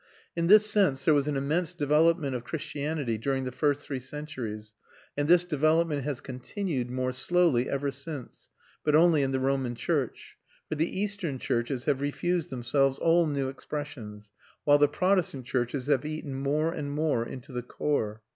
[0.35, 4.73] In this sense there was an immense development of Christianity during the first three centuries,
[5.15, 8.49] and this development has continued, more slowly, ever since,
[8.83, 10.37] but only in the Roman church;
[10.67, 14.31] for the Eastern churches have refused themselves all new expressions,
[14.63, 18.23] while the Protestant churches have eaten more and more into the core.